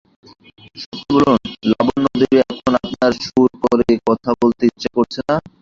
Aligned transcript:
সত্যি 0.75 1.01
বলুন 1.09 1.37
লাবণ্যদেবী, 1.69 2.35
এখনই 2.43 2.75
আপনার 2.79 3.11
সুর 3.23 3.49
করে 3.63 3.87
কথা 4.07 4.29
বলতে 4.41 4.63
ইচ্ছে 4.69 4.89
করছে 4.95 5.19
না? 5.27 5.35